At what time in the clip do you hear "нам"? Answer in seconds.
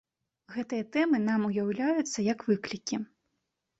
1.27-1.41